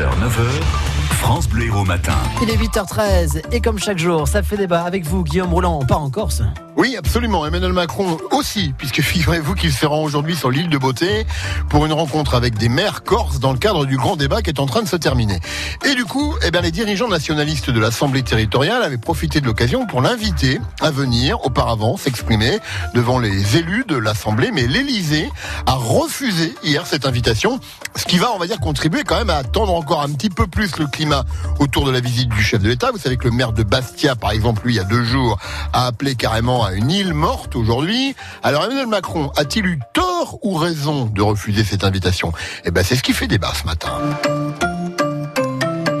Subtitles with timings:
[0.00, 0.89] 8h, 9h,
[1.20, 2.16] France Bleu Héros Matin.
[2.42, 5.78] Il est 8h13 et comme chaque jour, ça fait débat avec vous, Guillaume Rouland.
[5.80, 6.42] On part en Corse.
[6.76, 7.46] Oui, absolument.
[7.46, 11.26] Emmanuel Macron aussi, puisque figurez-vous qu'il se rend aujourd'hui sur l'île de Beauté
[11.68, 14.60] pour une rencontre avec des maires corses dans le cadre du grand débat qui est
[14.60, 15.40] en train de se terminer.
[15.84, 19.86] Et du coup, eh bien, les dirigeants nationalistes de l'Assemblée territoriale avaient profité de l'occasion
[19.86, 22.58] pour l'inviter à venir auparavant s'exprimer
[22.94, 25.28] devant les élus de l'Assemblée, mais l'Élysée
[25.66, 27.60] a refusé hier cette invitation,
[27.94, 30.46] ce qui va, on va dire, contribuer quand même à tendre encore un petit peu
[30.46, 31.09] plus le climat
[31.58, 32.90] autour de la visite du chef de l'État.
[32.92, 35.38] Vous savez que le maire de Bastia, par exemple, lui, il y a deux jours,
[35.72, 38.14] a appelé carrément à une île morte aujourd'hui.
[38.42, 42.32] Alors Emmanuel Macron a-t-il eu tort ou raison de refuser cette invitation?
[42.64, 43.90] Eh ben c'est ce qui fait débat ce matin.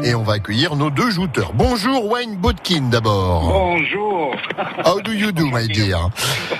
[0.02, 1.52] Et on va accueillir nos deux jouteurs.
[1.52, 3.42] Bonjour Wayne Botkin d'abord.
[3.42, 4.34] Bonjour.
[4.84, 6.08] How do you do, my dear?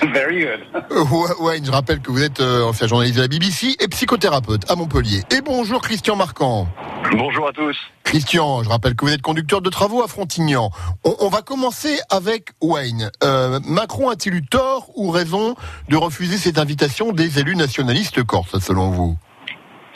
[0.13, 1.41] Very good.
[1.41, 4.77] Wayne, je rappelle que vous êtes euh, ancien journaliste de la BBC et psychothérapeute à
[4.77, 5.23] Montpellier.
[5.31, 6.69] Et bonjour Christian Marquand.
[7.13, 7.77] Bonjour à tous.
[8.05, 10.71] Christian, je rappelle que vous êtes conducteur de travaux à Frontignan.
[11.05, 13.11] On, on va commencer avec Wayne.
[13.25, 15.57] Euh, Macron a-t-il eu tort ou raison
[15.89, 19.17] de refuser cette invitation des élus nationalistes corses, selon vous?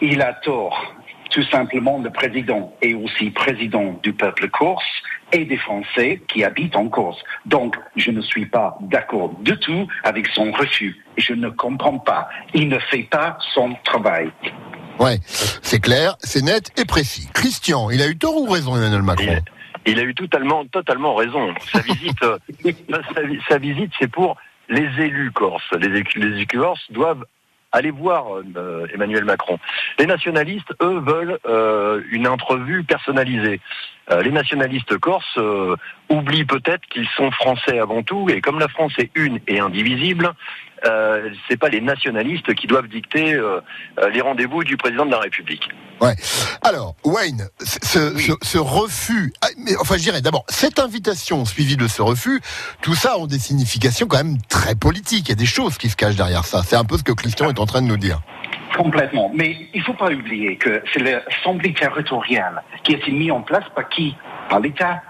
[0.00, 0.76] Il a tort.
[1.30, 4.84] Tout simplement, le président est aussi président du peuple corse
[5.32, 7.18] et des Français qui habitent en Corse.
[7.44, 11.02] Donc, je ne suis pas d'accord du tout avec son refus.
[11.16, 12.28] Je ne comprends pas.
[12.54, 14.30] Il ne fait pas son travail.
[15.00, 15.18] Ouais,
[15.62, 17.28] c'est clair, c'est net et précis.
[17.34, 19.36] Christian, il a eu tort ou raison, Emmanuel Macron
[19.86, 21.52] Il, a eu totalement, totalement raison.
[21.72, 22.38] Sa visite, euh,
[23.14, 24.36] sa, vi- sa visite, c'est pour
[24.68, 25.62] les élus corses.
[25.78, 27.24] Les, les élus corses doivent
[27.74, 29.58] aller voir euh, Emmanuel Macron.
[29.98, 33.60] Les nationalistes, eux, veulent euh, une entrevue personnalisée.
[34.10, 35.76] Euh, les nationalistes corses euh,
[36.08, 40.32] oublient peut-être qu'ils sont français avant tout, et comme la France est une et indivisible,
[40.86, 43.40] euh, c'est pas les nationalistes qui doivent dicter
[44.12, 45.68] les rendez-vous du président de la République.
[46.00, 46.14] Ouais.
[46.62, 51.44] Alors, Wayne, ce, ce- ce- ce refus, ah, mais enfin, je dirais d'abord, cette invitation
[51.44, 52.40] suivie de ce refus,
[52.82, 55.26] tout ça ont des significations quand même très politiques.
[55.28, 56.62] Il y a des choses qui se cachent derrière ça.
[56.66, 58.20] C'est un peu ce que Christian est en train de nous dire.
[58.76, 59.30] Complètement.
[59.34, 63.40] Mais il ne faut pas oublier que c'est l'Assemblée territoriale qui a été mise en
[63.42, 64.16] place par qui?
[64.50, 65.00] Par l'État.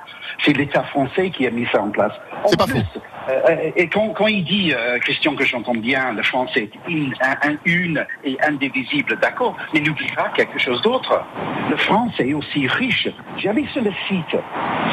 [0.44, 2.12] C'est l'État français qui a mis ça en place.
[2.44, 3.00] En C'est pas plus, faux.
[3.30, 7.14] euh, et quand, quand il dit, euh, Christian, que j'entends bien, le français est une,
[7.20, 11.24] un- une et indivisible, d'accord, mais n'oublie pas quelque chose d'autre.
[11.70, 13.08] Le français est aussi riche.
[13.38, 14.36] J'allais sur le site,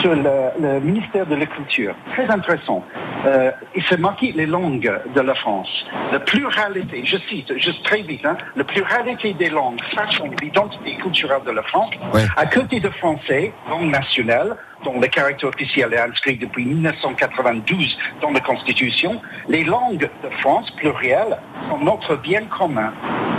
[0.01, 0.23] sur le,
[0.59, 1.95] le ministère de la Culture.
[2.13, 2.83] Très intéressant.
[3.25, 5.69] Euh, il s'est marqué les langues de la France.
[6.11, 11.43] La pluralité, je cite, juste très vite, hein, la pluralité des langues façon l'identité culturelle
[11.45, 11.91] de la France.
[12.13, 12.25] Ouais.
[12.35, 18.31] À côté de français, langue nationale, dont le caractère officiel est inscrit depuis 1992 dans
[18.31, 21.37] la Constitution, les langues de France plurielles
[21.69, 22.91] sont notre bien commun.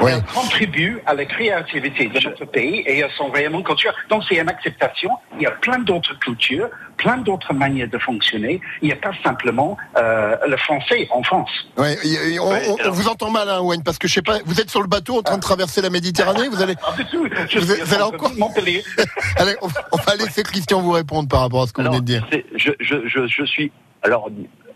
[0.02, 0.12] Ouais.
[0.14, 3.94] Elles contribuent à la créativité de notre pays et elles sont réellement culturelles.
[4.08, 5.10] Donc c'est une acceptation.
[5.36, 8.60] Il y a plein d'autres cultures, plein d'autres manières de fonctionner.
[8.80, 11.50] Il n'y a pas simplement euh, le français en France.
[11.76, 14.14] Ouais, et- on, Ouais, on- on alors- vous entend mal, hein, Wayne, parce que je
[14.14, 16.74] sais pas, vous êtes sur le bateau en train de traverser la Méditerranée, vous allez,
[16.82, 16.94] Ah.
[17.48, 18.82] Je Vous vous allez encore- Montpellier.
[19.36, 21.94] allez, on, on va laisser Christian vous répondre par rapport à ce que vous Alors,
[22.00, 22.42] venez de dire.
[22.56, 23.70] je, je, je, je suis
[24.02, 24.28] alors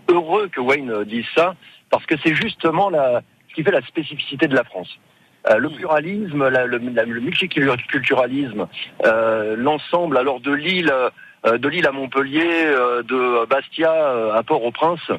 [0.09, 1.55] heureux que Wayne dise ça
[1.91, 4.89] parce que c'est justement la, ce qui fait la spécificité de la France.
[5.49, 8.67] Euh, le pluralisme, la- le, la- le multiculturalisme,
[9.05, 10.93] euh, l'ensemble alors de l'île,
[11.47, 12.65] euh, de l'île à Montpellier,
[13.05, 13.93] de Bastia
[14.35, 15.11] à Port-au-Prince,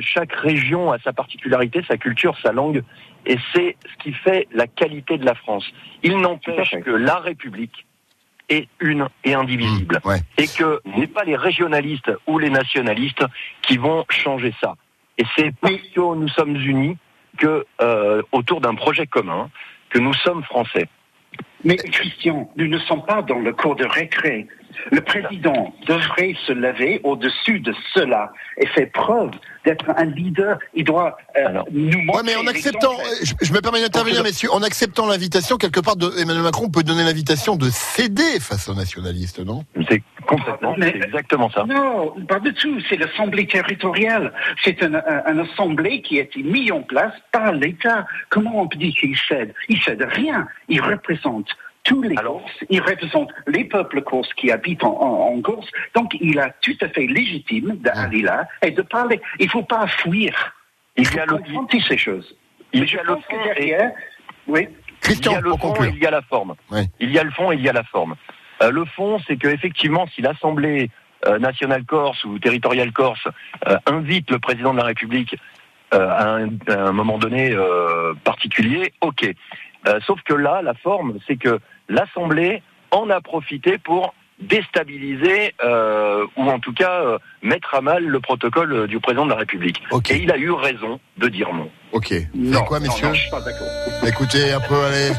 [0.00, 2.82] chaque région a sa particularité, sa culture, sa langue,
[3.26, 5.64] et c'est ce qui fait la qualité de la France.
[6.02, 7.86] Il n'empêche que la République
[8.48, 10.20] est une et indivisible Ouais.
[10.38, 13.22] et que ce n'est pas les régionalistes ou les nationalistes
[13.62, 14.74] qui vont changer ça.
[15.18, 16.96] Et c'est parce que nous sommes unis
[17.36, 19.50] que euh, autour d'un projet commun
[19.90, 20.88] que nous sommes français.
[21.64, 24.46] Mais Christian, nous ne sommes pas dans le cours de récré.
[24.92, 29.30] Le président devrait se lever au-dessus de cela et faire preuve
[29.64, 30.58] d'être un leader.
[30.74, 31.66] Il doit euh, Alors.
[31.72, 32.22] nous montrer.
[32.22, 33.36] Ouais, mais en acceptant, l'exemple.
[33.40, 36.84] je, je me permets d'intervenir, messieurs, en acceptant l'invitation, quelque part, de Emmanuel Macron peut
[36.84, 39.64] donner l'invitation de céder face aux nationalistes, non?
[40.28, 41.64] Complètement, c'est exactement ça.
[41.64, 42.78] Non, pas du tout.
[42.88, 44.32] C'est l'Assemblée territoriale.
[44.62, 48.06] C'est une, un- une assemblée qui a été mise en place par l'État.
[48.28, 49.54] Comment on peut dire qu'il cède?
[49.68, 50.46] Il cède rien.
[50.68, 51.48] Il représente
[51.84, 52.64] tous les Alors- Corses.
[52.68, 55.68] Il représente les peuples corses qui habitent en, en, en Corse.
[55.94, 59.20] Donc, il a tout à fait légitime d'aller là et de parler.
[59.38, 60.54] Il ne faut pas fuir.
[60.96, 62.36] Il Il faut y a le, confronter ces choses.
[62.72, 63.92] il Mais y je a le pense que fond et- derrière,
[64.46, 64.68] oui.
[65.10, 65.84] Il y a le fond conclure.
[65.90, 66.54] et il y a la forme.
[66.70, 66.84] Ouais.
[67.00, 68.16] Il y a le fond et il y a la forme.
[68.62, 70.90] Euh, le fond, c'est que effectivement, si l'Assemblée
[71.26, 73.26] euh, nationale corse ou territoriale corse
[73.66, 75.36] euh, invite le président de la République
[75.90, 77.56] à, un, à un moment donné
[78.22, 79.34] particulier, ok.
[80.06, 86.48] Sauf que là, la forme, c'est que l'Assemblée en a profité pour déstabiliser euh, ou
[86.48, 89.82] en tout cas euh, mettre à mal le protocole euh, du président de la République.
[89.90, 90.10] Ok.
[90.10, 91.68] Et il a eu raison de dire non.
[91.92, 92.14] Ok.
[92.34, 93.66] Non, C'est quoi, messieurs non, je suis pas d'accord.
[94.06, 95.10] Écoutez, un peu, allez.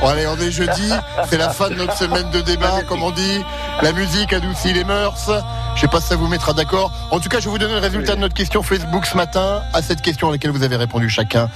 [0.00, 0.90] Bon, allez, on est jeudi.
[1.28, 3.42] C'est la fin de notre semaine de débat, comme on dit.
[3.82, 5.30] La musique adoucit les mœurs.
[5.76, 6.92] Je sais pas si ça vous mettra d'accord.
[7.12, 9.62] En tout cas, je vais vous donner le résultat de notre question Facebook ce matin.
[9.72, 11.48] À cette question à laquelle vous avez répondu chacun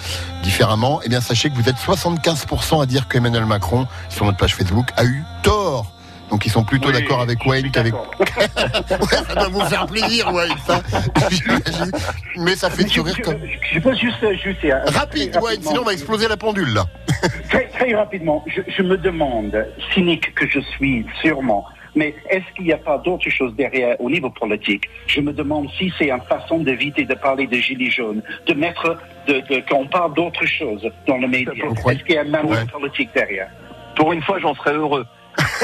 [0.42, 4.54] différemment, eh bien, sachez que vous êtes 75% à dire qu'Emmanuel Macron, sur notre page
[4.54, 5.86] Facebook, a eu tort.
[6.30, 7.92] Donc, ils sont plutôt Oui, d'accord avec je Wayne qu'avec.
[8.20, 10.80] Ouais, ça doit vous faire plaisir, Wayne, ça.
[11.30, 11.92] J'imagine.
[12.36, 13.40] Mais ça fait je, sourire je- comme.
[13.72, 14.72] je peux juste ajouter.
[14.72, 15.70] un- Rapide, Wayne, rapidement.
[15.70, 16.84] sinon on va exploser la pendule, là.
[17.50, 21.64] Très, très rapidement, je, je me demande, cynique que je suis sûrement,
[21.96, 24.84] mais est-ce qu'il n'y a pas d'autre chose derrière au niveau politique?
[25.08, 28.96] Je me demande si c'est une façon d'éviter de parler des gilets jaunes, de mettre,
[29.26, 31.52] de, de, qu'on parle d'autre chose dans le média.
[31.88, 32.66] Est-ce qu'il y a un manœuvre Ouais.
[32.66, 33.48] politique derrière?
[33.96, 35.04] Pour une fois, j'en serais heureux.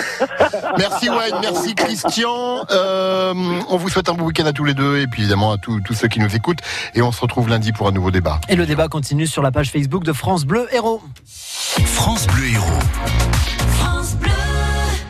[0.78, 2.64] Merci Wayne, merci Christian.
[2.70, 3.34] Euh,
[3.68, 5.80] on vous souhaite un bon week-end à tous les deux et puis évidemment à tous,
[5.80, 6.60] tous ceux qui nous écoutent.
[6.94, 8.40] Et on se retrouve lundi pour un nouveau débat.
[8.48, 11.02] Et le débat continue sur la page Facebook de France Bleu Héros.
[11.84, 13.15] France Bleu Héros.